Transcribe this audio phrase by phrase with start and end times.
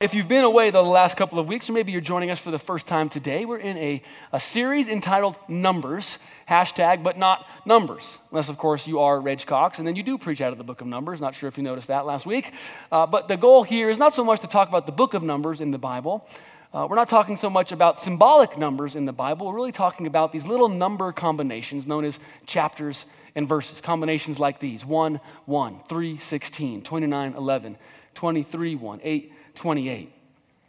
[0.00, 2.50] If you've been away the last couple of weeks, or maybe you're joining us for
[2.50, 8.18] the first time today, we're in a, a series entitled Numbers, hashtag, but not numbers.
[8.30, 10.64] Unless, of course, you are Reg Cox, and then you do preach out of the
[10.64, 11.20] book of Numbers.
[11.20, 12.50] Not sure if you noticed that last week.
[12.90, 15.22] Uh, but the goal here is not so much to talk about the book of
[15.22, 16.26] Numbers in the Bible.
[16.72, 19.48] Uh, we're not talking so much about symbolic numbers in the Bible.
[19.48, 23.04] We're really talking about these little number combinations known as chapters
[23.34, 23.82] and verses.
[23.82, 27.76] Combinations like these 1, 1, 3, 16, 29, 11,
[28.14, 30.10] 23, 1, 8, 28.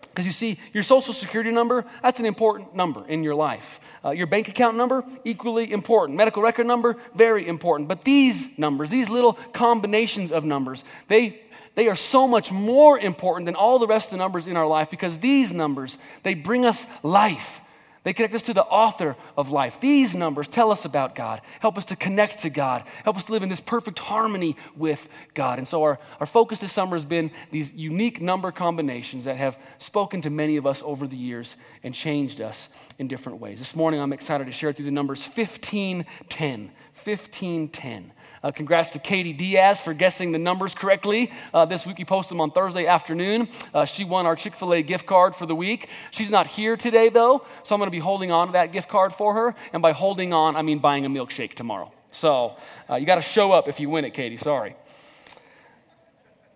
[0.02, 3.80] Because you see, your social security number, that's an important number in your life.
[4.04, 6.18] Uh, your bank account number, equally important.
[6.18, 7.88] Medical record number, very important.
[7.88, 11.40] But these numbers, these little combinations of numbers, they,
[11.76, 14.68] they are so much more important than all the rest of the numbers in our
[14.68, 17.62] life because these numbers, they bring us life.
[18.04, 19.80] They connect us to the author of life.
[19.80, 23.32] These numbers tell us about God, help us to connect to God, help us to
[23.32, 25.60] live in this perfect harmony with God.
[25.60, 29.56] And so, our, our focus this summer has been these unique number combinations that have
[29.78, 33.60] spoken to many of us over the years and changed us in different ways.
[33.60, 36.72] This morning, I'm excited to share through the numbers 1510.
[36.94, 38.12] 1510.
[38.44, 41.32] Uh, congrats to Katie Diaz for guessing the numbers correctly.
[41.54, 43.48] Uh, this week you post them on Thursday afternoon.
[43.72, 45.90] Uh, she won our Chick fil A gift card for the week.
[46.10, 48.90] She's not here today, though, so I'm going to be holding on to that gift
[48.90, 49.56] card for her.
[49.74, 51.92] And by holding on, I mean buying a milkshake tomorrow.
[52.10, 52.58] So
[52.90, 54.38] uh, you got to show up if you win it, Katie.
[54.38, 54.76] Sorry.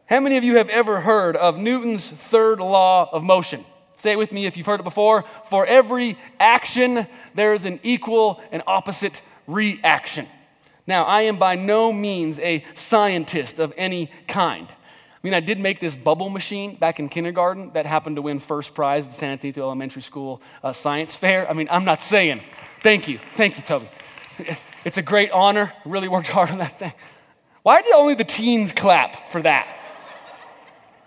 [0.07, 3.63] How many of you have ever heard of Newton's third law of motion?
[3.95, 5.23] Say it with me if you've heard it before.
[5.45, 10.25] For every action, there is an equal and opposite reaction.
[10.87, 14.67] Now, I am by no means a scientist of any kind.
[14.69, 18.37] I mean, I did make this bubble machine back in kindergarten that happened to win
[18.37, 21.49] first prize at the San Antonio Elementary School uh, Science Fair.
[21.49, 22.41] I mean, I'm not saying.
[22.83, 23.17] Thank you.
[23.33, 23.89] Thank you, Toby.
[24.83, 25.73] It's a great honor.
[25.85, 26.93] Really worked hard on that thing.
[27.63, 29.67] Why did only the teens clap for that?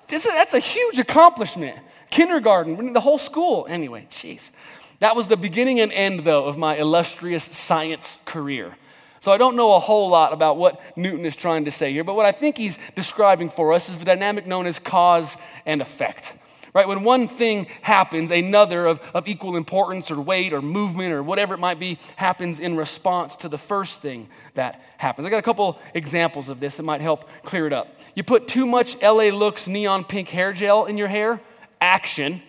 [0.09, 1.79] That's a huge accomplishment.
[2.11, 3.67] Kindergarten, the whole school.
[3.71, 4.51] Anyway, jeez.
[4.99, 8.77] That was the beginning and end, though, of my illustrious science career.
[9.21, 12.05] So I don't know a whole lot about what Newton is trying to say here,
[12.05, 15.37] but what I think he's describing for us is the dynamic known as cause
[15.67, 16.35] and effect.
[16.75, 16.87] Right?
[16.87, 21.55] When one thing happens, another of, of equal importance or weight or movement or whatever
[21.55, 25.27] it might be happens in response to the first thing that happens.
[25.27, 27.99] I got a couple examples of this that might help clear it up.
[28.15, 31.41] You put too much LA Looks neon pink hair gel in your hair,
[31.81, 32.43] action,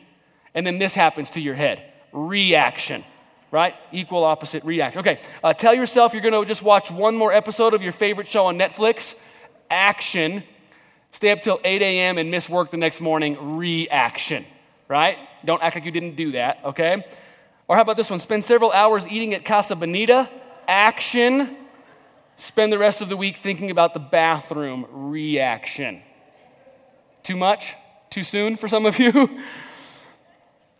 [0.53, 1.81] and then this happens to your head,
[2.11, 3.03] reaction
[3.51, 3.75] right?
[3.91, 4.99] Equal opposite reaction.
[4.99, 8.27] Okay, uh, tell yourself you're going to just watch one more episode of your favorite
[8.27, 9.19] show on Netflix.
[9.69, 10.43] Action.
[11.11, 12.17] Stay up till 8 a.m.
[12.17, 13.57] and miss work the next morning.
[13.57, 14.45] Reaction,
[14.87, 15.17] right?
[15.43, 17.03] Don't act like you didn't do that, okay?
[17.67, 18.19] Or how about this one?
[18.19, 20.29] Spend several hours eating at Casa Bonita.
[20.67, 21.55] Action.
[22.35, 24.85] Spend the rest of the week thinking about the bathroom.
[24.89, 26.01] Reaction.
[27.23, 27.73] Too much?
[28.09, 29.41] Too soon for some of you?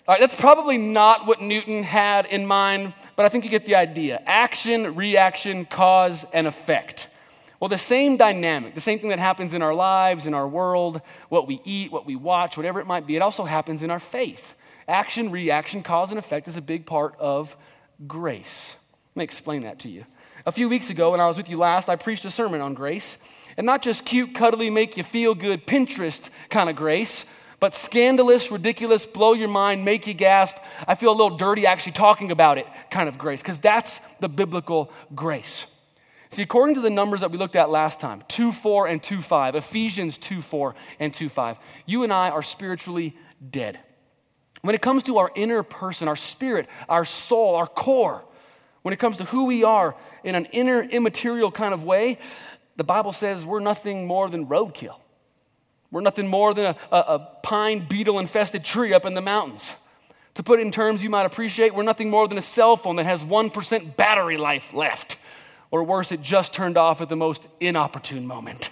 [0.09, 3.67] All right, that's probably not what Newton had in mind, but I think you get
[3.67, 4.19] the idea.
[4.25, 7.09] Action, reaction, cause, and effect.
[7.59, 11.01] Well, the same dynamic, the same thing that happens in our lives, in our world,
[11.29, 13.99] what we eat, what we watch, whatever it might be, it also happens in our
[13.99, 14.55] faith.
[14.87, 17.55] Action, reaction, cause, and effect is a big part of
[18.07, 18.77] grace.
[19.13, 20.07] Let me explain that to you.
[20.47, 22.73] A few weeks ago, when I was with you last, I preached a sermon on
[22.73, 23.19] grace.
[23.57, 28.51] And not just cute, cuddly, make you feel good, Pinterest kind of grace, but scandalous,
[28.51, 30.57] ridiculous, blow your mind, make you gasp.
[30.87, 34.29] I feel a little dirty actually talking about it kind of grace, because that's the
[34.29, 35.65] biblical grace.
[36.29, 39.21] See, according to the numbers that we looked at last time 2 4 and 2
[39.21, 43.17] 5, Ephesians 2 4 and 2 5, you and I are spiritually
[43.49, 43.79] dead.
[44.61, 48.25] When it comes to our inner person, our spirit, our soul, our core,
[48.81, 52.19] when it comes to who we are in an inner, immaterial kind of way,
[52.75, 54.97] the Bible says we're nothing more than roadkill.
[55.91, 59.75] We're nothing more than a, a, pine beetle infested tree up in the mountains.
[60.35, 62.97] To put it in terms you might appreciate, we're nothing more than a cell phone
[62.97, 65.19] that has 1% battery life left.
[65.71, 68.71] Or worse, it just turned off at the most inopportune moment.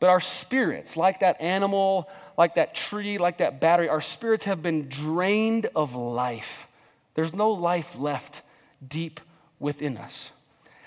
[0.00, 4.62] But our spirits, like that animal, like that tree, like that battery, our spirits have
[4.62, 6.66] been drained of life.
[7.14, 8.42] There's no life left
[8.86, 9.20] deep
[9.58, 10.32] within us.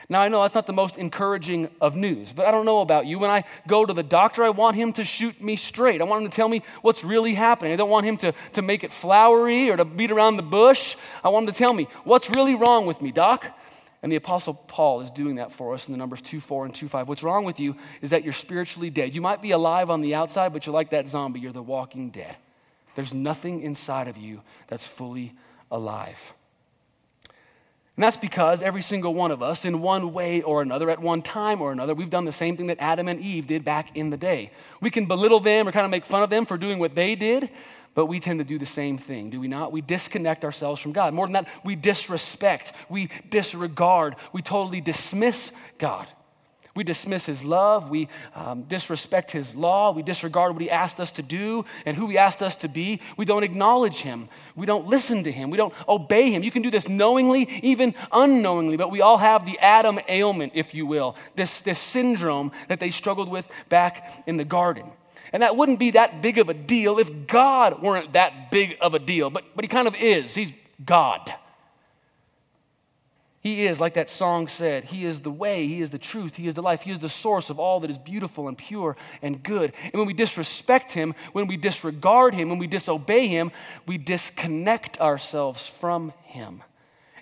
[0.10, 3.08] Now, I know that's not the most encouraging of news, but I don't know about
[3.08, 3.20] you.
[3.20, 6.00] When I go to the doctor, I want him to shoot me straight.
[6.00, 7.74] I want him to tell me what's really happening.
[7.74, 10.96] I don't want him to, to make it flowery or to beat around the bush.
[11.26, 13.54] I want him to tell me what's really wrong with me, doc.
[14.02, 16.74] And the Apostle Paul is doing that for us in the numbers 2 4 and
[16.74, 17.10] 2 5.
[17.10, 19.14] What's wrong with you is that you're spiritually dead.
[19.14, 21.42] You might be alive on the outside, but you're like that zombie.
[21.42, 22.38] You're the walking dead.
[22.96, 25.34] There's nothing inside of you that's fully
[25.70, 26.34] alive.
[27.98, 31.24] And that's because every single one of us, in one way or another, at one
[31.24, 34.12] time or another, we've done the same thing that Adam and Eve did back in
[34.12, 34.52] the day.
[34.80, 37.16] We can belittle them or kind of make fun of them for doing what they
[37.16, 37.50] did,
[37.98, 39.72] But we tend to do the same thing, do we not?
[39.72, 41.16] We disconnect ourselves from God.
[41.16, 46.08] More than that, we disrespect, we disregard, we totally dismiss God.
[46.78, 47.90] We dismiss his love.
[47.90, 49.92] We um, disrespect his law.
[49.92, 53.02] We disregard what he asked us to do and who he asked us to be.
[53.18, 54.30] We don't acknowledge him.
[54.56, 55.50] We don't listen to him.
[55.50, 56.44] We don't obey him.
[56.44, 60.76] You can do this knowingly, even unknowingly, but we all have the Adam ailment, if
[60.76, 64.92] you will, this, this syndrome that they struggled with back in the garden.
[65.34, 68.94] And that wouldn't be that big of a deal if God weren't that big of
[68.94, 70.36] a deal, but, but he kind of is.
[70.36, 70.54] He's
[70.86, 71.34] God.
[73.48, 76.48] He is, like that song said, He is the way, He is the truth, He
[76.48, 79.42] is the life, He is the source of all that is beautiful and pure and
[79.42, 79.72] good.
[79.86, 83.54] And when we disrespect Him, when we disregard Him, when we disobey Him,
[83.86, 86.62] we disconnect ourselves from Him.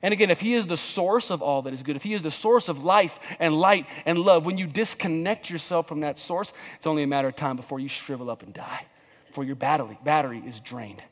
[0.01, 2.23] And again, if He is the source of all that is good, if He is
[2.23, 6.53] the source of life and light and love, when you disconnect yourself from that source,
[6.75, 8.87] it's only a matter of time before you shrivel up and die,
[9.27, 11.03] before your battery, battery is drained,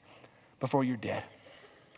[0.60, 1.24] before you're dead.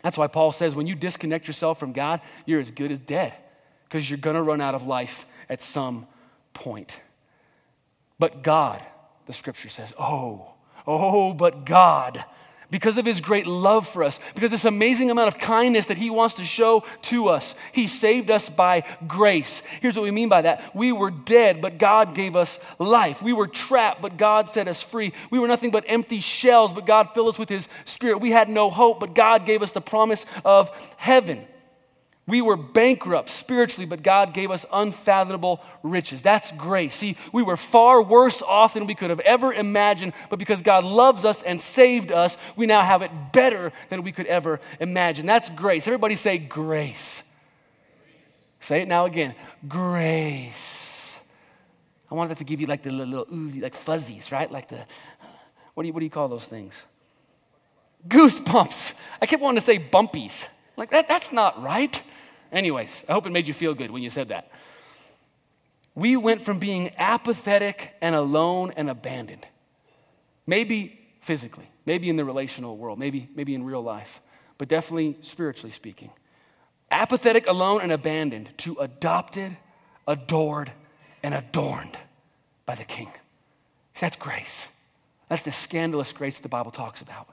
[0.06, 3.34] That's why Paul says when you disconnect yourself from God, you're as good as dead
[3.82, 6.06] because you're going to run out of life at some
[6.54, 7.00] point.
[8.16, 8.80] But God,
[9.26, 10.54] the scripture says, oh,
[10.86, 12.24] oh, but God
[12.70, 16.10] because of his great love for us, because this amazing amount of kindness that he
[16.10, 17.54] wants to show to us.
[17.72, 19.64] He saved us by grace.
[19.80, 23.22] Here's what we mean by that we were dead, but God gave us life.
[23.22, 25.12] We were trapped, but God set us free.
[25.30, 28.18] We were nothing but empty shells, but God filled us with his spirit.
[28.18, 31.46] We had no hope, but God gave us the promise of heaven.
[32.28, 36.22] We were bankrupt spiritually, but God gave us unfathomable riches.
[36.22, 36.94] That's grace.
[36.94, 40.82] See, we were far worse off than we could have ever imagined, but because God
[40.82, 45.24] loves us and saved us, we now have it better than we could ever imagine.
[45.24, 45.86] That's grace.
[45.86, 47.22] Everybody say grace.
[48.58, 49.36] Say it now again.
[49.68, 51.20] Grace.
[52.10, 54.50] I wanted that to give you like the little, oozy, like fuzzies, right?
[54.50, 54.84] Like the,
[55.74, 56.84] what do you, what do you call those things?
[58.08, 58.98] Goosebumps.
[59.22, 60.48] I kept wanting to say bumpies.
[60.76, 62.02] Like, that, that's not right.
[62.52, 64.50] Anyways, I hope it made you feel good when you said that.
[65.94, 69.46] We went from being apathetic and alone and abandoned,
[70.46, 74.20] maybe physically, maybe in the relational world, maybe, maybe in real life,
[74.58, 76.10] but definitely spiritually speaking.
[76.90, 79.56] Apathetic, alone, and abandoned to adopted,
[80.06, 80.70] adored,
[81.22, 81.96] and adorned
[82.66, 83.08] by the King.
[83.98, 84.68] That's grace.
[85.28, 87.26] That's the scandalous grace the Bible talks about.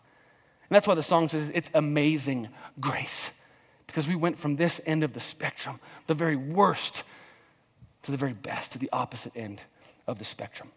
[0.69, 2.47] And that's why the song says it's amazing
[2.79, 3.39] grace
[3.93, 7.03] because we went from this end of the spectrum, the very worst,
[8.01, 9.61] to the very best, to the opposite end
[10.07, 10.71] of the spectrum.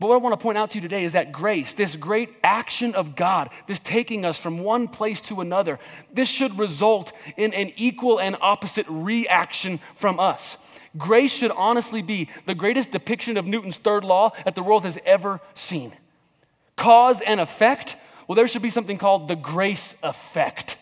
[0.00, 2.30] But what I want to point out to you today is that grace, this great
[2.42, 5.78] action of God, this taking us from one place to another,
[6.10, 10.56] this should result in an equal and opposite reaction from us.
[10.96, 14.98] Grace should honestly be the greatest depiction of Newton's third law that the world has
[15.04, 15.92] ever seen.
[16.74, 20.78] Cause and effect, well, there should be something called the grace effect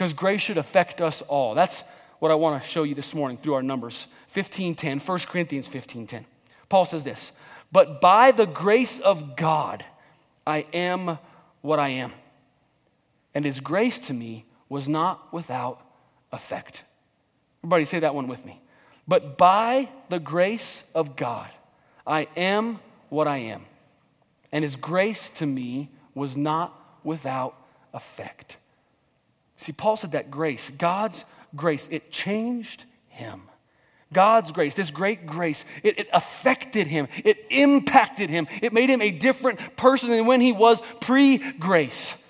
[0.00, 1.54] because grace should affect us all.
[1.54, 1.84] That's
[2.20, 4.06] what I want to show you this morning through our numbers.
[4.28, 6.24] 15:10, 1 Corinthians 15:10.
[6.70, 7.32] Paul says this,
[7.70, 9.84] "But by the grace of God
[10.46, 11.18] I am
[11.60, 12.14] what I am.
[13.34, 15.82] And his grace to me was not without
[16.32, 16.82] effect."
[17.58, 18.58] Everybody say that one with me.
[19.06, 21.54] But by the grace of God
[22.06, 22.80] I am
[23.10, 23.66] what I am.
[24.50, 26.72] And his grace to me was not
[27.04, 27.54] without
[27.92, 28.56] effect.
[29.60, 33.42] See, Paul said that grace, God's grace, it changed him.
[34.10, 39.02] God's grace, this great grace, it, it, affected him, it impacted him, it made him
[39.02, 42.26] a different person than when he was pre grace.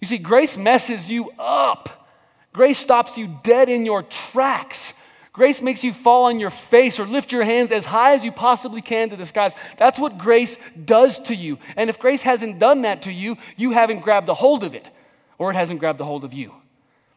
[0.00, 2.08] You see, grace messes you up.
[2.52, 4.94] Grace stops you dead in your tracks.
[5.32, 8.30] Grace makes you fall on your face or lift your hands as high as you
[8.30, 9.56] possibly can to the skies.
[9.78, 11.58] That's what grace does to you.
[11.74, 14.86] And if grace hasn't done that to you, you haven't grabbed a hold of it
[15.42, 16.52] or it hasn't grabbed a hold of you.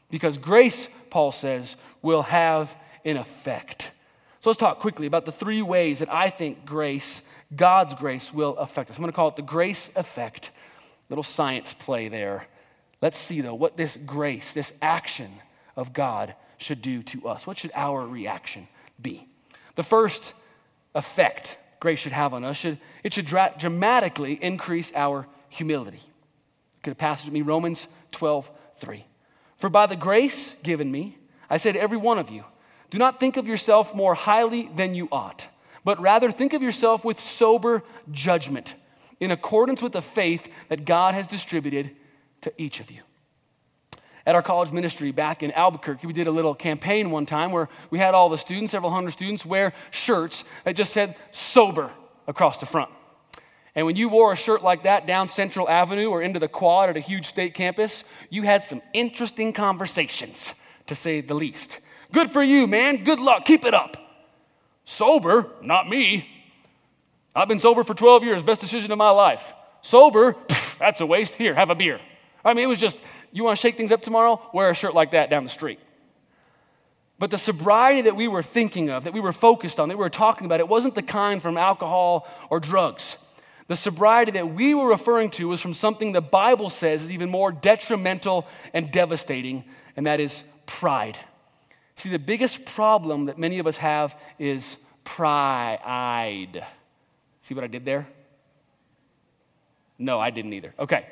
[0.10, 3.92] Because grace, Paul says, will have an effect.
[4.40, 7.22] So let's talk quickly about the three ways that I think grace,
[7.56, 8.98] God's grace, will affect us.
[8.98, 10.52] I'm going to call it the grace effect.
[11.10, 12.48] Little science play there.
[13.00, 15.30] Let's see, though, what this grace, this action
[15.76, 17.46] of God should do to us.
[17.46, 18.68] What should our reaction
[19.00, 19.28] be?
[19.76, 20.34] The first
[20.96, 26.00] effect grace should have on us should it should dra- dramatically increase our humility.
[26.86, 29.04] Could a passage with me Romans 12, 3.
[29.58, 31.18] For by the grace given me,
[31.50, 32.44] I say to every one of you,
[32.92, 35.48] do not think of yourself more highly than you ought,
[35.84, 38.76] but rather think of yourself with sober judgment,
[39.20, 41.90] in accordance with the faith that God has distributed
[42.42, 43.02] to each of you.
[44.28, 47.68] At our college ministry back in Albuquerque, we did a little campaign one time where
[47.90, 51.90] we had all the students, several hundred students, wear shirts that just said sober
[52.28, 52.92] across the front.
[53.76, 56.90] And when you wore a shirt like that down Central Avenue or into the quad
[56.90, 61.82] at a huge state campus, you had some interesting conversations, to say the least.
[62.14, 63.04] Good for you, man.
[63.04, 63.44] Good luck.
[63.44, 63.98] Keep it up.
[64.86, 65.52] Sober?
[65.62, 66.30] Not me.
[67.36, 68.44] I've been sober for 12 years.
[68.44, 69.54] Best decision of my life.
[69.82, 70.34] Sober?
[70.34, 71.36] Pff, that's a waste.
[71.36, 72.00] Here, have a beer.
[72.46, 72.98] I mean, it was just,
[73.34, 74.42] you want to shake things up tomorrow?
[74.54, 75.80] Wear a shirt like that down the street.
[77.20, 80.04] But the sobriety that we were thinking of, that we were focused on, that we
[80.04, 83.18] were talking about, it wasn't the kind from alcohol or drugs.
[83.68, 87.30] The sobriety that we were referring to was from something the Bible says is even
[87.30, 89.64] more detrimental and devastating,
[89.96, 91.18] and that is pride.
[91.96, 96.64] See, the biggest problem that many of us have is pride.
[97.42, 98.08] See what I did there?
[99.98, 100.74] No, I didn't either.
[100.78, 101.06] Okay.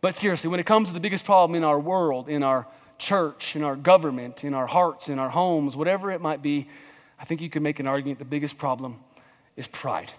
[0.00, 3.56] But seriously, when it comes to the biggest problem in our world, in our church,
[3.56, 6.68] in our government, in our hearts, in our homes, whatever it might be,
[7.18, 9.00] I think you can make an argument the biggest problem
[9.56, 10.12] is pride.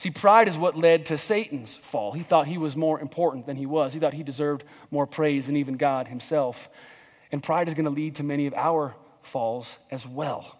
[0.00, 2.12] See, pride is what led to Satan's fall.
[2.12, 5.44] He thought he was more important than he was, he thought he deserved more praise
[5.44, 6.70] than even God himself.
[7.30, 10.58] And pride is going to lead to many of our falls as well.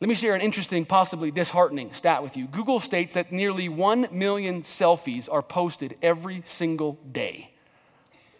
[0.00, 2.46] Let me share an interesting, possibly disheartening stat with you.
[2.46, 7.54] Google states that nearly 1 million selfies are posted every single day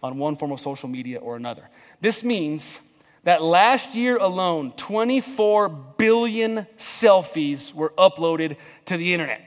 [0.03, 1.71] on one form of social media or another.
[2.03, 2.83] This means
[3.23, 9.41] that last year alone, 24 billion selfies were uploaded to the internet.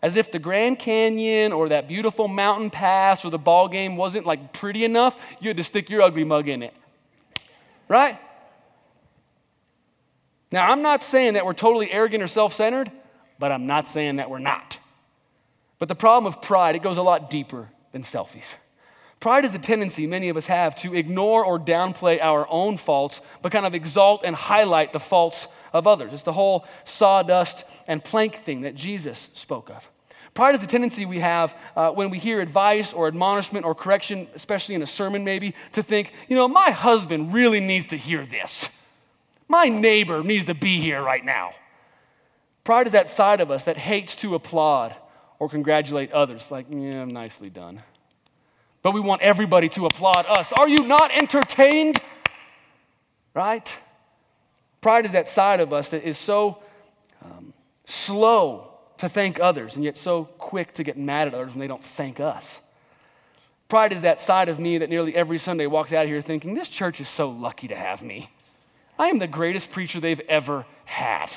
[0.00, 4.26] As if the Grand Canyon or that beautiful mountain pass or the ball game wasn't
[4.26, 6.74] like pretty enough, you had to stick your ugly mug in it.
[7.88, 8.18] Right?
[10.52, 12.90] Now, I'm not saying that we're totally arrogant or self centered,
[13.38, 14.78] but I'm not saying that we're not.
[15.78, 18.56] But the problem of pride, it goes a lot deeper than selfies.
[19.20, 23.20] Pride is the tendency many of us have to ignore or downplay our own faults,
[23.42, 26.12] but kind of exalt and highlight the faults of others.
[26.12, 29.90] It's the whole sawdust and plank thing that Jesus spoke of.
[30.34, 34.28] Pride is the tendency we have uh, when we hear advice or admonishment or correction,
[34.34, 38.24] especially in a sermon maybe, to think, you know, my husband really needs to hear
[38.24, 38.74] this.
[39.48, 41.52] My neighbor needs to be here right now.
[42.64, 44.94] Pride is that side of us that hates to applaud
[45.38, 47.82] or congratulate others, like, yeah, nicely done
[48.82, 50.52] but we want everybody to applaud us.
[50.52, 52.00] Are you not entertained?
[53.34, 53.78] Right?
[54.80, 56.62] Pride is that side of us that is so
[57.24, 57.52] um,
[57.84, 61.66] slow to thank others and yet so quick to get mad at others when they
[61.66, 62.60] don't thank us.
[63.68, 66.54] Pride is that side of me that nearly every Sunday walks out of here thinking,
[66.54, 68.30] this church is so lucky to have me.
[68.98, 71.30] I am the greatest preacher they've ever had.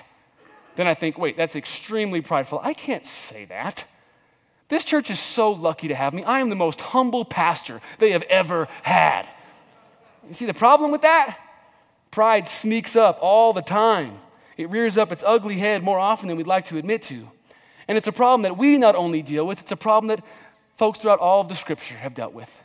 [0.75, 2.59] Then I think, wait, that's extremely prideful.
[2.63, 3.85] I can't say that.
[4.69, 6.23] This church is so lucky to have me.
[6.23, 9.27] I am the most humble pastor they have ever had.
[10.27, 11.37] You see the problem with that?
[12.11, 14.19] Pride sneaks up all the time.
[14.57, 17.29] It rears up its ugly head more often than we'd like to admit to.
[17.87, 20.23] And it's a problem that we not only deal with, it's a problem that
[20.75, 22.61] folks throughout all of the scripture have dealt with.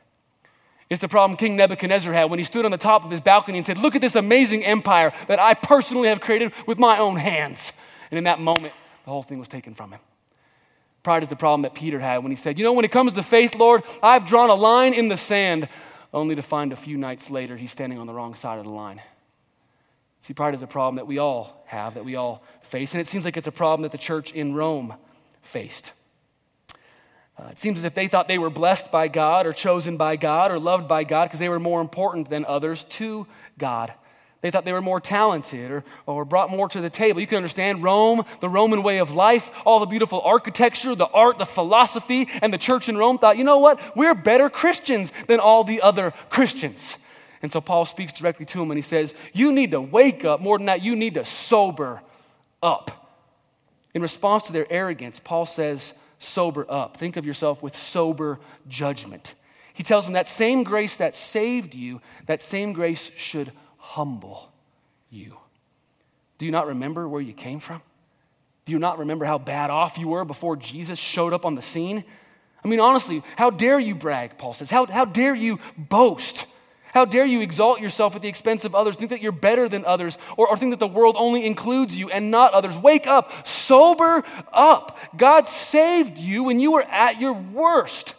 [0.89, 3.59] It's the problem King Nebuchadnezzar had when he stood on the top of his balcony
[3.59, 7.17] and said, Look at this amazing empire that I personally have created with my own
[7.17, 7.81] hands.
[8.11, 8.73] And in that moment,
[9.05, 10.01] the whole thing was taken from him.
[11.03, 13.13] Pride is the problem that Peter had when he said, You know, when it comes
[13.13, 15.69] to faith, Lord, I've drawn a line in the sand,
[16.15, 18.71] only to find a few nights later he's standing on the wrong side of the
[18.71, 19.01] line.
[20.27, 23.07] See, pride is a problem that we all have, that we all face, and it
[23.07, 24.93] seems like it's a problem that the church in Rome
[25.41, 25.93] faced.
[27.39, 30.17] Uh, it seems as if they thought they were blessed by God or chosen by
[30.17, 33.93] God or loved by God because they were more important than others to God.
[34.41, 37.21] They thought they were more talented or, or brought more to the table.
[37.21, 41.39] You can understand Rome, the Roman way of life, all the beautiful architecture, the art,
[41.39, 43.97] the philosophy, and the church in Rome thought, you know what?
[43.97, 46.99] We're better Christians than all the other Christians.
[47.43, 50.41] And so Paul speaks directly to him and he says, You need to wake up.
[50.41, 52.01] More than that, you need to sober
[52.63, 53.15] up.
[53.95, 56.97] In response to their arrogance, Paul says, Sober up.
[56.97, 59.35] Think of yourself with sober judgment.
[59.75, 64.51] He tells them that same grace that saved you, that same grace should humble
[65.11, 65.37] you.
[66.39, 67.83] Do you not remember where you came from?
[68.65, 71.63] Do you not remember how bad off you were before Jesus showed up on the
[71.63, 72.05] scene?
[72.65, 74.71] I mean, honestly, how dare you brag, Paul says?
[74.71, 76.47] How, how dare you boast?
[76.97, 79.85] How dare you exalt yourself at the expense of others, think that you're better than
[79.85, 82.75] others, or, or think that the world only includes you and not others?
[82.79, 84.99] Wake up, sober up.
[85.15, 88.15] God saved you when you were at your worst.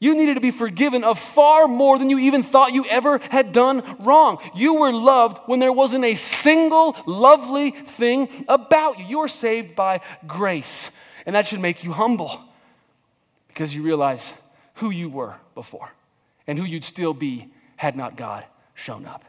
[0.00, 3.52] You needed to be forgiven of far more than you even thought you ever had
[3.52, 4.36] done wrong.
[4.54, 9.06] You were loved when there wasn't a single lovely thing about you.
[9.06, 10.94] You were saved by grace.
[11.24, 12.38] And that should make you humble
[13.46, 14.34] because you realize
[14.74, 15.90] who you were before
[16.48, 19.24] and who you'd still be had not God shown up.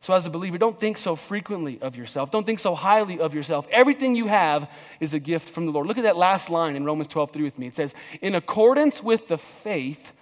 [0.00, 2.30] So, as a believer, don't think so frequently of yourself.
[2.30, 3.66] Don't think so highly of yourself.
[3.70, 4.70] Everything you have
[5.00, 5.86] is a gift from the Lord.
[5.86, 7.66] Look at that last line in Romans 12 3 with me.
[7.66, 10.12] It says, In accordance with the faith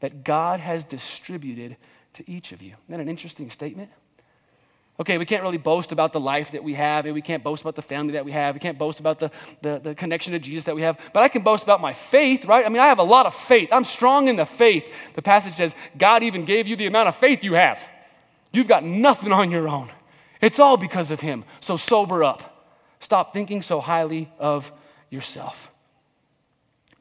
[0.00, 1.76] that God has distributed
[2.14, 2.74] to each of you.
[2.88, 3.90] Isn't that an interesting statement?
[5.00, 7.62] Okay, we can't really boast about the life that we have, and we can't boast
[7.62, 9.30] about the family that we have, we can't boast about the,
[9.62, 12.44] the, the, connection to Jesus that we have, but I can boast about my faith,
[12.44, 12.64] right?
[12.64, 13.70] I mean, I have a lot of faith.
[13.72, 15.14] I'm strong in the faith.
[15.14, 17.88] The passage says, God even gave you the amount of faith you have.
[18.52, 19.90] You've got nothing on your own.
[20.42, 21.44] It's all because of Him.
[21.60, 22.66] So sober up.
[23.00, 24.70] Stop thinking so highly of
[25.08, 25.70] yourself.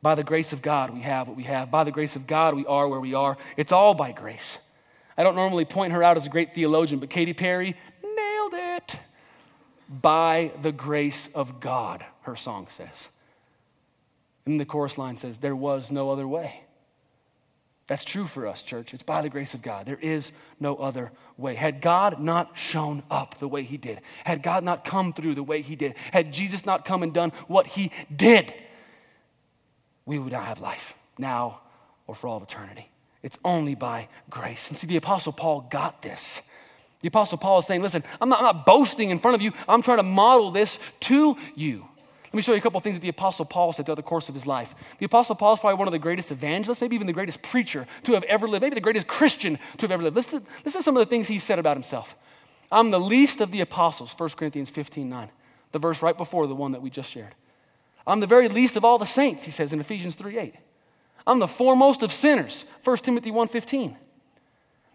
[0.01, 1.69] By the grace of God, we have what we have.
[1.69, 3.37] By the grace of God, we are where we are.
[3.57, 4.57] It's all by grace.
[5.17, 8.97] I don't normally point her out as a great theologian, but Katy Perry nailed it.
[9.89, 13.09] By the grace of God, her song says.
[14.45, 16.61] And the chorus line says, There was no other way.
[17.87, 18.93] That's true for us, church.
[18.93, 19.85] It's by the grace of God.
[19.85, 21.55] There is no other way.
[21.55, 25.43] Had God not shown up the way He did, had God not come through the
[25.43, 28.53] way He did, had Jesus not come and done what He did,
[30.05, 31.59] we would not have life now
[32.07, 32.89] or for all of eternity.
[33.23, 34.69] It's only by grace.
[34.69, 36.49] And see, the Apostle Paul got this.
[37.01, 39.53] The Apostle Paul is saying, listen, I'm not, I'm not boasting in front of you,
[39.67, 41.87] I'm trying to model this to you.
[42.25, 44.29] Let me show you a couple things that the Apostle Paul said throughout the course
[44.29, 44.73] of his life.
[44.99, 47.85] The Apostle Paul is probably one of the greatest evangelists, maybe even the greatest preacher
[48.03, 50.15] to have ever lived, maybe the greatest Christian to have ever lived.
[50.15, 52.15] Listen, listen to some of the things he said about himself.
[52.71, 55.29] I'm the least of the apostles, 1 Corinthians 15 9,
[55.73, 57.35] the verse right before the one that we just shared.
[58.07, 60.55] I'm the very least of all the saints, he says in Ephesians 3 8.
[61.25, 63.95] I'm the foremost of sinners, 1 Timothy 1.15.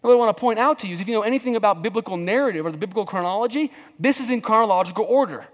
[0.00, 2.16] What I want to point out to you is if you know anything about biblical
[2.16, 5.44] narrative or the biblical chronology, this is in chronological order.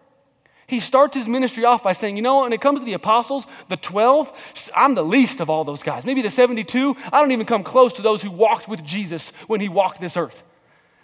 [0.66, 3.46] He starts his ministry off by saying, you know, when it comes to the apostles,
[3.68, 6.04] the 12, I'm the least of all those guys.
[6.04, 9.60] Maybe the 72, I don't even come close to those who walked with Jesus when
[9.60, 10.42] he walked this earth.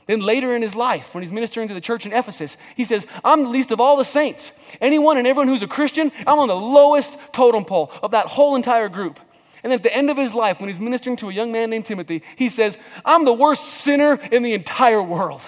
[0.06, 3.06] Then later in his life, when he's ministering to the church in Ephesus, he says,
[3.22, 4.52] I'm the least of all the saints.
[4.80, 8.56] Anyone and everyone who's a Christian, I'm on the lowest totem pole of that whole
[8.56, 9.20] entire group.
[9.62, 11.86] And at the end of his life, when he's ministering to a young man named
[11.86, 15.42] Timothy, he says, I'm the worst sinner in the entire world.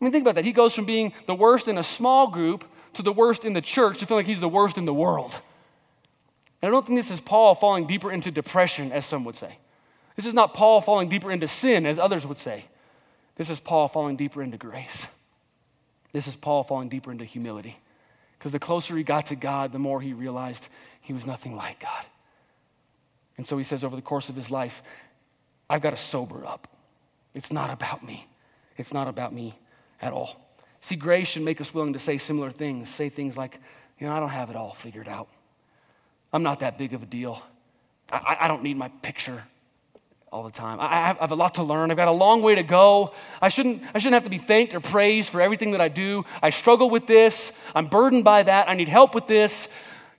[0.00, 0.44] I mean, think about that.
[0.44, 3.60] He goes from being the worst in a small group to the worst in the
[3.60, 5.32] church to feel like he's the worst in the world.
[6.60, 9.58] And I don't think this is Paul falling deeper into depression, as some would say.
[10.16, 12.64] This is not Paul falling deeper into sin, as others would say.
[13.36, 15.08] This is Paul falling deeper into grace.
[16.12, 17.76] This is Paul falling deeper into humility.
[18.38, 20.68] Because the closer he got to God, the more he realized
[21.00, 22.04] he was nothing like God.
[23.36, 24.82] And so he says over the course of his life,
[25.68, 26.68] I've got to sober up.
[27.34, 28.26] It's not about me.
[28.76, 29.58] It's not about me
[30.00, 30.40] at all.
[30.80, 33.58] See, grace should make us willing to say similar things, say things like,
[33.98, 35.28] you know, I don't have it all figured out.
[36.32, 37.42] I'm not that big of a deal.
[38.12, 39.42] I, I don't need my picture
[40.30, 40.80] all the time.
[40.80, 41.90] I I have, a lot to learn.
[41.90, 43.14] I've got a long way to go.
[43.40, 46.24] I shouldn't, I shouldn't have to be thanked or praised for everything that I do.
[46.42, 47.52] I struggle with this.
[47.74, 48.68] I'm burdened by that.
[48.68, 49.72] I need help with this.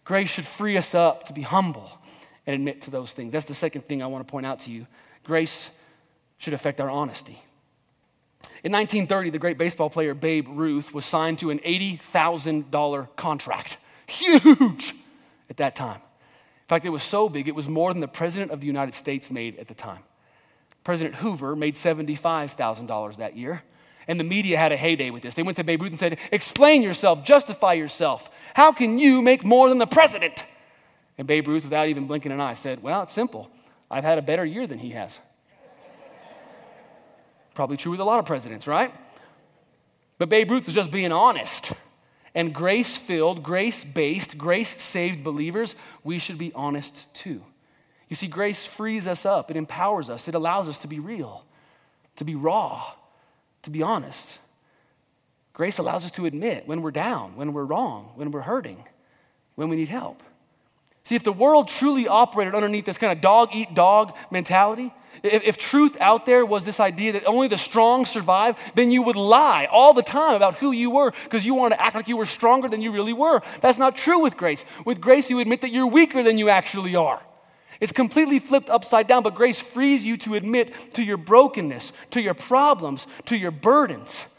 [0.05, 1.94] Grace should free us up to be humble
[2.47, 3.33] and admit to those things.
[3.33, 4.87] That's the second thing I want to point out to you.
[5.23, 5.71] Grace
[6.37, 7.41] should affect our honesty.
[8.63, 13.77] In 1930, the great baseball player Babe Ruth was signed to an $80,000 contract.
[14.07, 14.95] Huge
[15.49, 15.97] at that time.
[15.97, 18.93] In fact, it was so big, it was more than the President of the United
[18.93, 20.01] States made at the time.
[20.83, 23.63] President Hoover made $75,000 that year.
[24.07, 25.33] And the media had a heyday with this.
[25.33, 28.29] They went to Babe Ruth and said, Explain yourself, justify yourself.
[28.53, 30.45] How can you make more than the president?
[31.17, 33.49] And Babe Ruth, without even blinking an eye, said, Well, it's simple.
[33.89, 35.19] I've had a better year than he has.
[37.53, 38.91] Probably true with a lot of presidents, right?
[40.17, 41.73] But Babe Ruth was just being honest.
[42.33, 47.41] And grace filled, grace based, grace saved believers, we should be honest too.
[48.09, 51.45] You see, grace frees us up, it empowers us, it allows us to be real,
[52.17, 52.91] to be raw,
[53.63, 54.39] to be honest.
[55.53, 58.83] Grace allows us to admit when we're down, when we're wrong, when we're hurting,
[59.55, 60.21] when we need help.
[61.05, 64.91] See, if the world truly operated underneath this kind of dog eat dog mentality,
[65.21, 69.03] if, if, truth out there was this idea that only the strong survive, then you
[69.03, 72.07] would lie all the time about who you were because you wanted to act like
[72.07, 73.41] you were stronger than you really were.
[73.61, 74.65] That's not true with grace.
[74.83, 77.21] With grace, you admit that you're weaker than you actually are.
[77.79, 82.21] It's completely flipped upside down, but grace frees you to admit to your brokenness, to
[82.21, 84.34] your problems, to your burdens.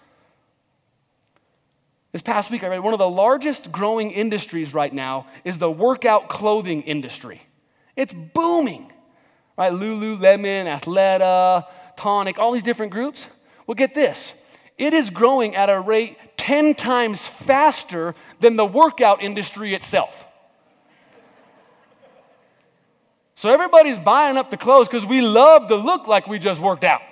[2.17, 5.71] This past week, I read one of the largest growing industries right now is the
[5.71, 7.43] workout clothing industry.
[7.95, 8.91] It's booming,
[9.59, 9.71] right?
[9.71, 13.29] Lululemon, Athleta, Tonic, all these different groups.
[13.67, 14.43] Well, get this
[14.79, 20.27] it is growing at a rate 10 times faster than the workout industry itself.
[23.35, 26.85] So everybody's buying up the clothes because we love to look like we just worked
[26.85, 27.03] out.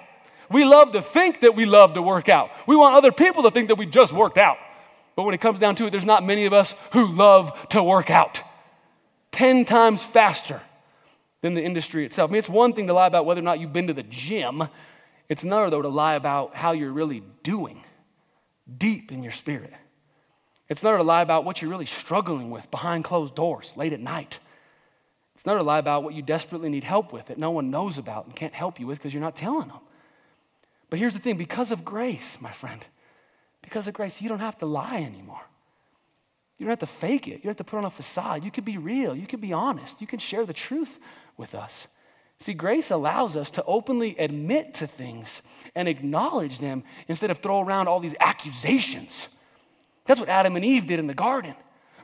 [0.48, 2.50] We love to think that we love to work out.
[2.66, 4.56] We want other people to think that we just worked out.
[5.16, 7.83] But when it comes down to it, there's not many of us who love to
[7.83, 8.42] work out.
[9.33, 10.61] 10 times faster
[11.40, 12.31] than the industry itself.
[12.31, 14.03] I mean, it's one thing to lie about whether or not you've been to the
[14.03, 14.64] gym,
[15.29, 17.83] it's another, though, to lie about how you're really doing
[18.79, 19.72] deep in your spirit.
[20.68, 24.00] It's another to lie about what you're really struggling with behind closed doors late at
[24.00, 24.38] night.
[25.35, 27.98] It's another to lie about what you desperately need help with that no one knows
[27.98, 29.81] about and can't help you with because you're not telling them.
[30.90, 32.85] But here's the thing because of grace, my friend,
[33.64, 35.42] because of grace, you don't have to lie anymore.
[36.59, 37.33] You don't have to fake it.
[37.33, 38.44] You don't have to put on a facade.
[38.44, 39.16] You can be real.
[39.16, 40.00] You can be honest.
[40.00, 40.98] You can share the truth
[41.37, 41.88] with us.
[42.38, 45.42] See, grace allows us to openly admit to things
[45.74, 49.29] and acknowledge them instead of throw around all these accusations.
[50.05, 51.55] That's what Adam and Eve did in the garden.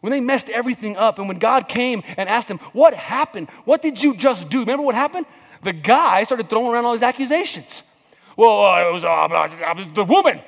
[0.00, 3.50] When they messed everything up, and when God came and asked them, What happened?
[3.66, 4.60] What did you just do?
[4.60, 5.26] Remember what happened?
[5.62, 7.82] The guy started throwing around all these accusations.
[8.34, 10.40] Well, uh, it was uh, the woman.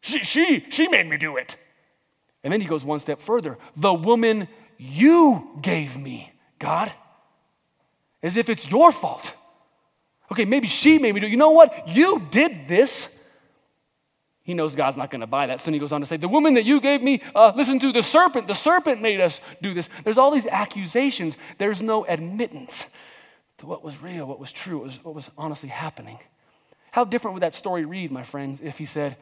[0.00, 1.56] She, she, she made me do it.
[2.44, 3.58] And then he goes one step further.
[3.76, 6.92] The woman you gave me, God.
[8.22, 9.34] As if it's your fault.
[10.30, 11.30] Okay, maybe she made me do it.
[11.30, 11.88] You know what?
[11.88, 13.14] You did this.
[14.42, 15.60] He knows God's not going to buy that.
[15.60, 17.92] So he goes on to say, The woman that you gave me, uh, listen to
[17.92, 18.46] the serpent.
[18.46, 19.88] The serpent made us do this.
[20.04, 21.36] There's all these accusations.
[21.58, 22.88] There's no admittance
[23.58, 26.18] to what was real, what was true, what was, what was honestly happening.
[26.92, 29.16] How different would that story read, my friends, if he said,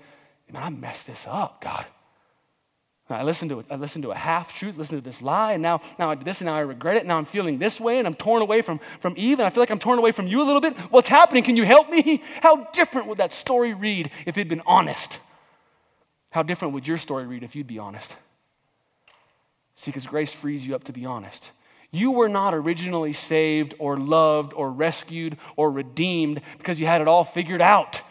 [0.52, 1.86] Man, I messed this up, God.
[3.08, 3.64] I listened to.
[3.70, 6.24] I listened to a half truth, listened to this lie, and now, now I did
[6.24, 7.06] this, and now I regret it.
[7.06, 9.62] Now I'm feeling this way, and I'm torn away from, from Eve, and I feel
[9.62, 10.76] like I'm torn away from you a little bit.
[10.90, 11.44] What's happening?
[11.44, 12.22] Can you help me?
[12.42, 15.20] How different would that story read if it'd been honest?
[16.30, 18.14] How different would your story read if you'd be honest?
[19.76, 21.52] See, because grace frees you up to be honest.
[21.92, 27.08] You were not originally saved or loved or rescued or redeemed because you had it
[27.08, 28.02] all figured out.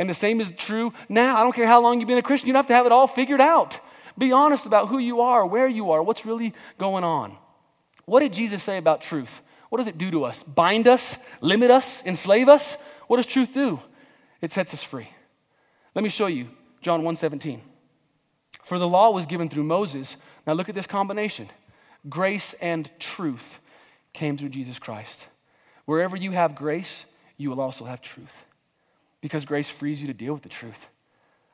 [0.00, 1.36] And the same is true now.
[1.36, 2.92] I don't care how long you've been a Christian, you don't have to have it
[2.92, 3.78] all figured out.
[4.16, 7.36] Be honest about who you are, where you are, what's really going on.
[8.06, 9.42] What did Jesus say about truth?
[9.68, 10.42] What does it do to us?
[10.42, 12.82] Bind us, limit us, enslave us?
[13.08, 13.78] What does truth do?
[14.40, 15.06] It sets us free.
[15.94, 16.48] Let me show you
[16.80, 17.60] John 1:17.
[18.64, 20.16] For the law was given through Moses.
[20.46, 21.46] Now look at this combination.
[22.08, 23.58] Grace and truth
[24.14, 25.28] came through Jesus Christ.
[25.84, 27.04] Wherever you have grace,
[27.36, 28.46] you will also have truth.
[29.20, 30.88] Because grace frees you to deal with the truth.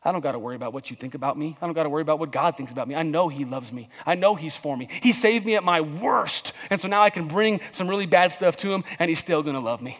[0.04, 1.56] I don't got to worry about what you think about me.
[1.60, 2.94] I don't got to worry about what God thinks about me.
[2.94, 3.88] I know He loves me.
[4.04, 4.88] I know He's for me.
[5.02, 6.52] He saved me at my worst.
[6.70, 9.42] And so now I can bring some really bad stuff to Him and He's still
[9.42, 9.98] going to love me.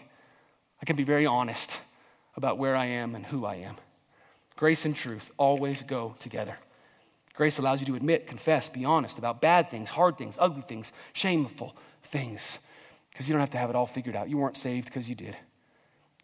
[0.81, 1.81] I can be very honest
[2.37, 3.77] about where I am and who I am.
[4.55, 6.57] Grace and truth always go together.
[7.35, 10.93] Grace allows you to admit, confess, be honest about bad things, hard things, ugly things,
[11.13, 12.61] shameful things,
[13.11, 14.31] because you don't have to have it all figured out.
[14.31, 15.37] You weren't saved because you did.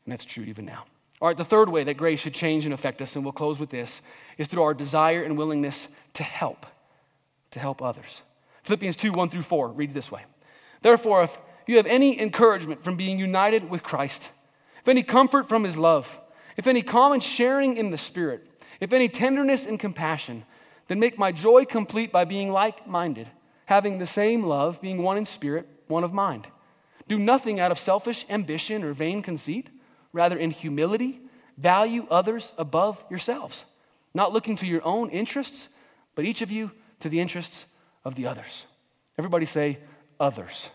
[0.04, 0.84] And that's true even now.
[1.22, 3.60] All right, the third way that grace should change and affect us, and we'll close
[3.60, 4.02] with this,
[4.38, 6.66] is through our desire and willingness to help,
[7.52, 8.22] to help others.
[8.64, 10.24] Philippians 2 1 through 4 reads this way
[10.80, 14.32] Therefore, if you have any encouragement from being united with Christ,
[14.80, 16.20] if any comfort from his love,
[16.56, 18.42] if any common sharing in the Spirit,
[18.80, 20.44] if any tenderness and compassion,
[20.88, 23.28] then make my joy complete by being like minded,
[23.66, 26.48] having the same love, being one in spirit, one of mind.
[27.06, 29.70] Do nothing out of selfish ambition or vain conceit
[30.12, 31.20] Rather, in humility,
[31.56, 33.64] value others above yourselves,
[34.14, 35.74] not looking to your own interests,
[36.14, 36.70] but each of you
[37.00, 37.66] to the interests
[38.04, 38.66] of the others.
[39.18, 39.78] Everybody say,
[40.18, 40.68] others.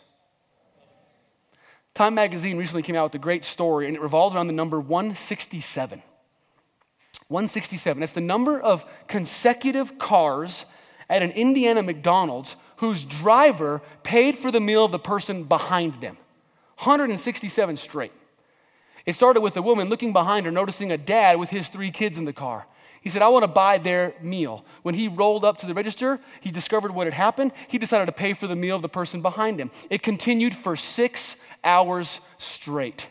[1.94, 4.80] Time magazine recently came out with a great story, and it revolves around the number
[4.80, 6.02] 167.
[7.28, 8.04] 167.
[8.04, 10.66] It's the number of consecutive cars
[11.10, 16.18] at an Indiana McDonald's whose driver paid for the meal of the person behind them.
[16.80, 18.12] 167 straight.
[19.08, 22.20] It started with a woman looking behind her, noticing a dad with his three kids
[22.20, 22.68] in the car.
[23.02, 24.66] He said, I want to buy their meal.
[24.84, 27.54] When he rolled up to the register, he discovered what had happened.
[27.70, 29.72] He decided to pay for the meal of the person behind him.
[29.90, 33.08] It continued for six hours straight.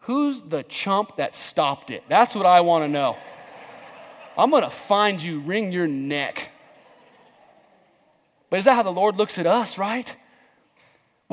[0.00, 2.04] Who's the chump that stopped it?
[2.08, 3.16] That's what I want to know.
[4.38, 6.50] I'm going to find you, wring your neck.
[8.48, 10.14] But is that how the Lord looks at us, right?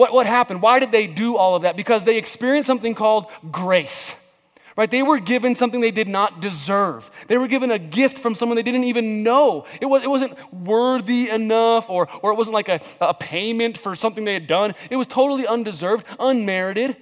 [0.02, 0.64] What, what happened?
[0.64, 1.78] Why did they do all of that?
[1.78, 4.34] Because they experienced something called grace.
[4.76, 4.90] Right?
[4.90, 7.12] They were given something they did not deserve.
[7.28, 9.68] They were given a gift from someone they didn't even know.
[9.80, 13.94] It, was, it wasn't worthy enough, or, or it wasn't like a, a payment for
[13.94, 14.74] something they had done.
[14.90, 16.98] It was totally undeserved, unmerited.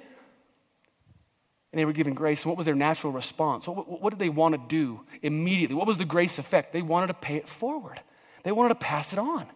[1.71, 2.43] And they were given grace.
[2.43, 3.65] And what was their natural response?
[3.65, 5.77] What, what, what did they want to do immediately?
[5.77, 6.73] What was the grace effect?
[6.73, 8.01] They wanted to pay it forward,
[8.43, 9.47] they wanted to pass it on.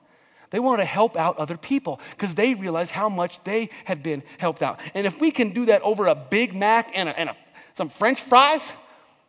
[0.53, 4.21] They wanted to help out other people because they realized how much they had been
[4.37, 4.79] helped out.
[4.93, 7.35] And if we can do that over a Big Mac and, a, and a,
[7.73, 8.75] some French fries,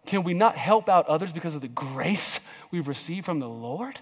[0.04, 3.98] can we not help out others because of the grace we've received from the Lord?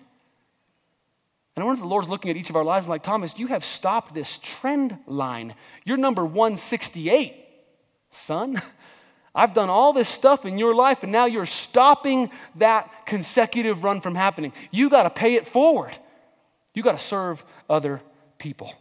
[1.55, 3.47] And I wonder if the Lord's looking at each of our lives like, Thomas, you
[3.47, 5.55] have stopped this trend line.
[5.85, 7.37] You're number 168,
[8.11, 8.61] son.
[9.33, 14.01] I've done all this stuff in your life, and now you're stopping that consecutive run
[14.01, 14.53] from happening.
[14.73, 15.97] You got to pay it forward.
[16.75, 18.03] You got to serve other
[18.39, 18.75] people.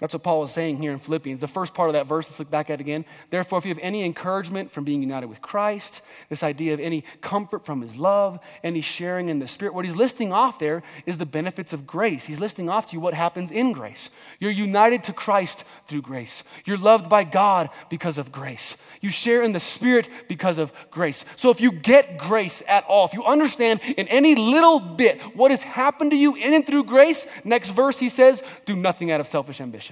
[0.00, 1.40] That's what Paul is saying here in Philippians.
[1.40, 3.04] The first part of that verse, let's look back at it again.
[3.30, 7.02] Therefore, if you have any encouragement from being united with Christ, this idea of any
[7.20, 11.18] comfort from his love, any sharing in the Spirit, what he's listing off there is
[11.18, 12.26] the benefits of grace.
[12.26, 14.10] He's listing off to you what happens in grace.
[14.38, 16.44] You're united to Christ through grace.
[16.64, 18.76] You're loved by God because of grace.
[19.00, 21.24] You share in the Spirit because of grace.
[21.34, 25.50] So if you get grace at all, if you understand in any little bit what
[25.50, 29.18] has happened to you in and through grace, next verse he says, do nothing out
[29.18, 29.87] of selfish ambition.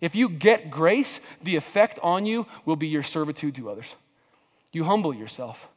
[0.00, 3.94] If you get grace, the effect on you will be your servitude to others.
[4.72, 5.68] You humble yourself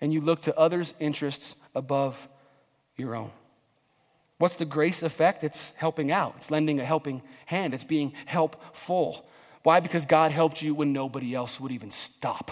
[0.00, 2.28] and you look to others' interests above
[2.96, 3.30] your own.
[4.38, 5.44] What's the grace effect?
[5.44, 9.26] It's helping out, it's lending a helping hand, it's being helpful.
[9.62, 9.80] Why?
[9.80, 12.50] Because God helped you when nobody else would even stop.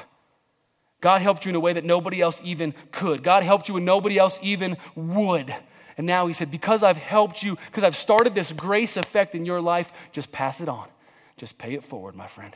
[1.02, 3.22] God helped you in a way that nobody else even could.
[3.22, 5.54] God helped you when nobody else even would.
[5.98, 9.44] And now He said, Because I've helped you, because I've started this grace effect in
[9.44, 10.88] your life, just pass it on.
[11.42, 12.54] Just pay it forward, my friend.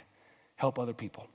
[0.54, 1.26] Help other people.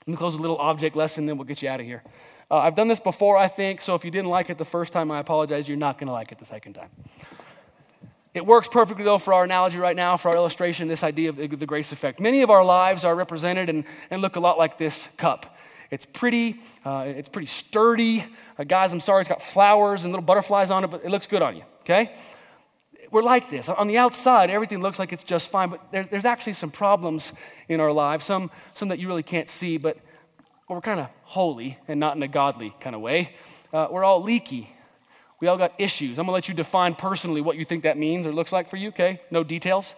[0.00, 2.02] Let me close with a little object lesson, then we'll get you out of here.
[2.50, 4.92] Uh, I've done this before, I think, so if you didn't like it the first
[4.92, 5.66] time, I apologize.
[5.66, 6.90] You're not going to like it the second time.
[8.34, 11.36] It works perfectly, though, for our analogy right now, for our illustration, this idea of
[11.36, 12.20] the grace effect.
[12.20, 15.56] Many of our lives are represented and, and look a lot like this cup.
[15.90, 18.22] It's pretty, uh, it's pretty sturdy.
[18.58, 21.26] Uh, guys, I'm sorry, it's got flowers and little butterflies on it, but it looks
[21.26, 22.12] good on you, okay?
[23.12, 23.68] We're like this.
[23.68, 27.34] On the outside, everything looks like it's just fine, but there, there's actually some problems
[27.68, 29.98] in our lives, some, some that you really can't see, but
[30.68, 33.34] we're kind of holy and not in a godly kind of way.
[33.72, 34.74] Uh, we're all leaky.
[35.40, 36.18] We all got issues.
[36.18, 38.68] I'm going to let you define personally what you think that means or looks like
[38.68, 39.20] for you, okay?
[39.30, 39.94] No details.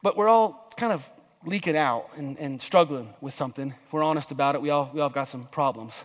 [0.00, 1.10] But we're all kind of
[1.44, 3.74] leaking out and, and struggling with something.
[3.86, 6.04] If we're honest about it, we all, we all got some problems.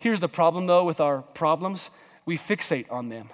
[0.00, 1.90] Here's the problem, though, with our problems
[2.26, 3.28] we fixate on them.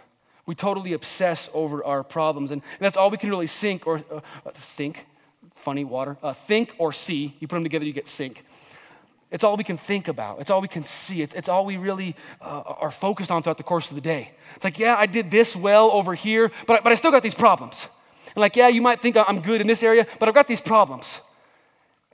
[0.47, 4.03] We totally obsess over our problems, and, and that's all we can really sink or
[4.13, 4.21] uh,
[4.55, 5.07] sink,
[5.55, 7.35] funny water, uh, think or see.
[7.41, 8.45] You put them together, you get sink.
[9.31, 10.41] It's all we can think about.
[10.41, 11.21] It's all we can see.
[11.23, 14.31] It's, it's all we really uh, are focused on throughout the course of the day.
[14.55, 17.23] It's like, yeah, I did this well over here, but I, but I still got
[17.23, 17.89] these problems.
[18.27, 20.61] And like, yeah, you might think I'm good in this area, but I've got these
[20.61, 21.21] problems.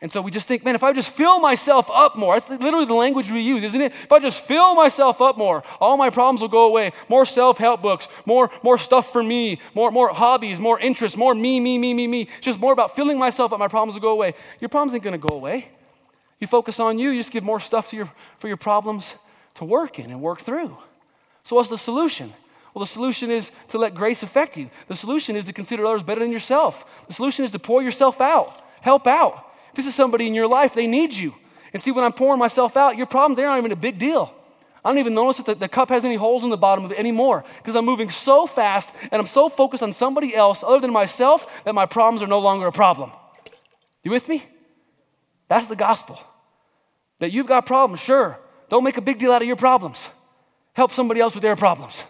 [0.02, 2.86] And so we just think, man, if I just fill myself up more, that's literally
[2.86, 3.92] the language we use, isn't it?
[3.92, 6.92] If I just fill myself up more, all my problems will go away.
[7.10, 11.34] More self help books, more, more stuff for me, more, more hobbies, more interests, more
[11.34, 12.22] me, me, me, me, me.
[12.22, 14.34] It's just more about filling myself up, my problems will go away.
[14.58, 15.68] Your problems ain't to go away.
[16.38, 19.14] You focus on you, you just give more stuff to your, for your problems
[19.56, 20.78] to work in and work through.
[21.42, 22.32] So, what's the solution?
[22.72, 24.70] Well, the solution is to let grace affect you.
[24.86, 27.06] The solution is to consider others better than yourself.
[27.06, 29.49] The solution is to pour yourself out, help out.
[29.70, 31.34] If this is somebody in your life, they need you.
[31.72, 34.34] And see, when I'm pouring myself out, your problems, they aren't even a big deal.
[34.84, 36.92] I don't even notice that the, the cup has any holes in the bottom of
[36.92, 40.80] it anymore because I'm moving so fast and I'm so focused on somebody else other
[40.80, 43.12] than myself that my problems are no longer a problem.
[44.02, 44.42] You with me?
[45.48, 46.18] That's the gospel.
[47.18, 48.40] That you've got problems, sure.
[48.70, 50.08] Don't make a big deal out of your problems.
[50.72, 52.04] Help somebody else with their problems.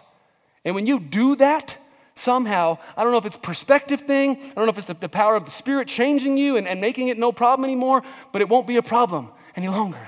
[0.63, 1.77] And when you do that,
[2.13, 5.09] somehow, I don't know if it's perspective thing, I don't know if it's the, the
[5.09, 8.49] power of the Spirit changing you and, and making it no problem anymore, but it
[8.49, 10.07] won't be a problem any longer.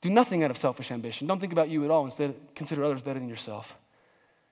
[0.00, 1.26] Do nothing out of selfish ambition.
[1.26, 2.04] Don't think about you at all.
[2.04, 3.76] Instead, consider others better than yourself.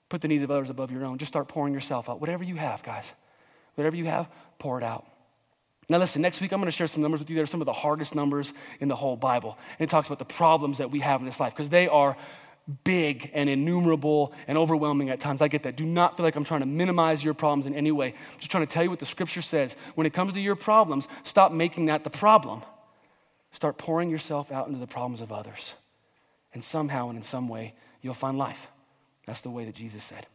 [0.08, 1.18] Put the needs of others above your own.
[1.18, 2.20] Just start pouring yourself out.
[2.20, 3.12] Whatever you have, guys.
[3.74, 4.28] Whatever you have,
[4.58, 5.06] pour it out.
[5.88, 7.36] Now, listen, next week I'm going to share some numbers with you.
[7.36, 9.58] They're some of the hardest numbers in the whole Bible.
[9.78, 12.16] And it talks about the problems that we have in this life because they are
[12.84, 15.42] big and innumerable and overwhelming at times.
[15.42, 15.76] I get that.
[15.76, 18.08] Do not feel like I'm trying to minimize your problems in any way.
[18.08, 19.76] I'm just trying to tell you what the scripture says.
[19.94, 22.62] When it comes to your problems, stop making that the problem.
[23.50, 25.74] Start pouring yourself out into the problems of others.
[26.54, 28.70] And somehow and in some way, you'll find life.
[29.26, 30.26] That's the way that Jesus said.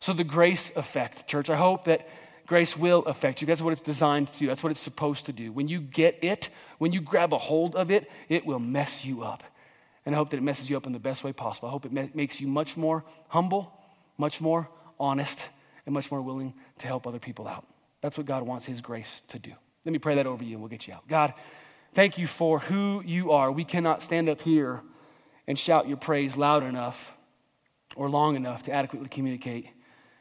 [0.00, 2.08] So, the grace effect, church, I hope that
[2.46, 3.46] grace will affect you.
[3.46, 5.52] That's what it's designed to do, that's what it's supposed to do.
[5.52, 6.48] When you get it,
[6.78, 9.44] when you grab a hold of it, it will mess you up.
[10.04, 11.68] And I hope that it messes you up in the best way possible.
[11.68, 13.72] I hope it makes you much more humble,
[14.18, 15.48] much more honest,
[15.86, 17.66] and much more willing to help other people out.
[18.00, 19.52] That's what God wants His grace to do.
[19.84, 21.06] Let me pray that over you and we'll get you out.
[21.08, 21.34] God,
[21.94, 23.50] thank you for who you are.
[23.50, 24.82] We cannot stand up here
[25.46, 27.16] and shout your praise loud enough
[27.96, 29.68] or long enough to adequately communicate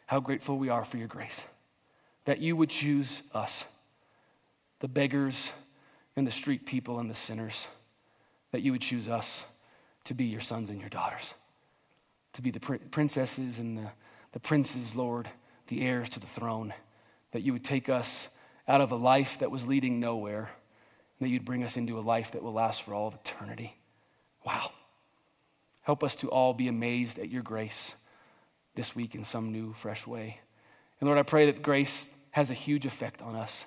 [0.06, 1.46] how grateful we are for your grace.
[2.26, 3.66] That you would choose us,
[4.80, 5.52] the beggars
[6.16, 7.68] and the street people and the sinners,
[8.52, 9.46] that you would choose us
[10.06, 11.34] to be your sons and your daughters,
[12.34, 13.92] to be the princesses and the,
[14.32, 15.30] the princes, Lord,
[15.68, 16.74] the heirs to the throne,
[17.32, 18.30] that you would take us
[18.68, 20.50] out of a life that was leading nowhere,
[21.20, 23.76] and that you'd bring us into a life that will last for all of eternity.
[24.46, 24.72] Wow.
[25.82, 27.96] Help us to all be amazed at your grace
[28.76, 30.40] this week in some new, fresh way.
[31.00, 33.66] And Lord, I pray that grace has a huge effect on us.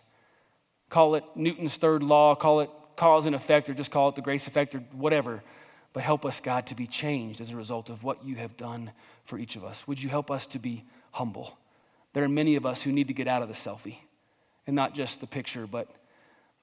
[0.89, 4.23] Call it Newton's third law, call it cause and effect, or just call it the
[4.23, 5.43] grace effect, or whatever.
[5.95, 8.91] But help us, God, to be changed as a result of what you have done
[9.25, 9.89] for each of us.
[9.89, 11.57] Would you help us to be humble?
[12.13, 13.99] There are many of us who need to get out of the selfie
[14.67, 15.89] and not just the picture, but,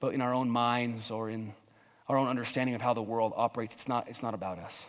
[0.00, 1.54] but in our own minds or in
[2.08, 3.72] our own understanding of how the world operates.
[3.72, 4.86] It's not, it's not about us.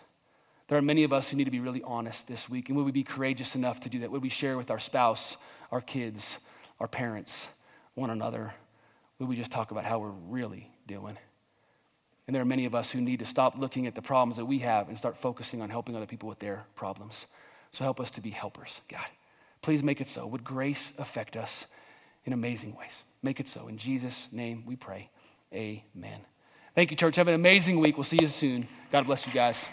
[0.68, 2.68] There are many of us who need to be really honest this week.
[2.68, 4.12] And would we be courageous enough to do that?
[4.12, 5.38] Would we share with our spouse,
[5.72, 6.38] our kids,
[6.82, 7.48] our parents,
[7.96, 8.54] one another?
[9.20, 11.18] Would we just talk about how we're really doing?
[12.28, 14.46] And there are many of us who need to stop looking at the problems that
[14.46, 17.28] we have and start focusing on helping other people with their problems.
[17.72, 19.06] So help us to be helpers, God.
[19.62, 20.28] Please make it so.
[20.28, 21.66] Would grace affect us
[22.26, 23.04] in amazing ways?
[23.22, 23.68] Make it so.
[23.68, 25.10] In Jesus' name we pray.
[25.54, 26.20] Amen.
[26.76, 27.16] Thank you, church.
[27.18, 27.98] Have an amazing week.
[27.98, 28.68] We'll see you soon.
[28.92, 29.68] God bless you guys.